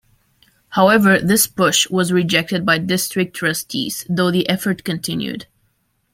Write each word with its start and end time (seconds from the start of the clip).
However, 0.69 1.19
this 1.19 1.45
push 1.45 1.87
was 1.91 2.11
rejected 2.11 2.65
by 2.65 2.79
district 2.79 3.35
trustees, 3.35 4.03
though 4.09 4.31
the 4.31 4.49
effort 4.49 4.83
continued. 4.83 5.45